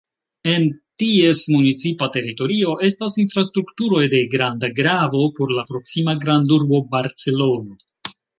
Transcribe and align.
En 0.51 0.63
ties 1.01 1.43
municipa 1.55 2.07
teritorio 2.15 2.73
estas 2.87 3.17
infrastrukturoj 3.25 4.01
de 4.15 4.23
granda 4.37 4.71
gravo 4.81 5.23
por 5.37 5.55
la 5.59 5.67
proksima 5.71 6.17
grandurbo 6.25 6.83
Barcelono. 6.99 8.13